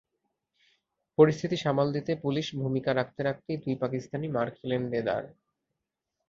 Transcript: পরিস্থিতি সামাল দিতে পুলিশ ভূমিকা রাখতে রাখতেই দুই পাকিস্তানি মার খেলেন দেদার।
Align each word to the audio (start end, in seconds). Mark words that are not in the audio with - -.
পরিস্থিতি 1.17 1.57
সামাল 1.57 1.87
দিতে 1.95 2.11
পুলিশ 2.23 2.47
ভূমিকা 2.61 2.91
রাখতে 2.93 3.21
রাখতেই 3.23 3.57
দুই 3.63 3.75
পাকিস্তানি 3.81 4.27
মার 4.35 4.47
খেলেন 4.57 4.81
দেদার। 4.93 5.23